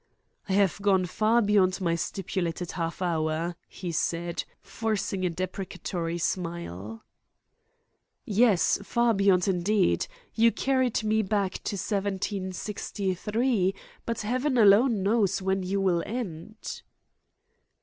[0.49, 7.03] "I have gone far beyond my stipulated half hour," he said, forcing a deprecatory smile.
[8.25, 10.07] "Yes; far beyond, indeed.
[10.33, 16.81] You carried me back to 1763, but Heaven alone knows when you will end."